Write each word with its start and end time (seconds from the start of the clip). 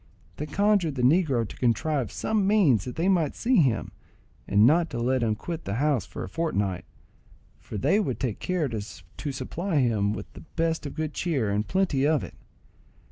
They 0.37 0.47
conjured 0.47 0.95
the 0.95 1.03
negro 1.03 1.47
to 1.47 1.55
contrive 1.55 2.11
some 2.11 2.47
means 2.47 2.85
that 2.85 2.95
they 2.95 3.07
might 3.07 3.35
see 3.35 3.57
him, 3.57 3.91
and 4.47 4.65
not 4.65 4.89
to 4.89 4.97
let 4.97 5.21
him 5.21 5.35
quit 5.35 5.65
the 5.65 5.75
house 5.75 6.07
for 6.07 6.23
a 6.23 6.27
fortnight, 6.27 6.85
for 7.59 7.77
they 7.77 7.99
would 7.99 8.19
take 8.19 8.39
care 8.39 8.67
to 8.67 8.81
supply 9.31 9.75
him 9.75 10.11
with 10.11 10.33
the 10.33 10.41
best 10.55 10.87
of 10.87 10.95
good 10.95 11.13
cheer, 11.13 11.51
and 11.51 11.67
plenty 11.67 12.07
of 12.07 12.23
it. 12.23 12.33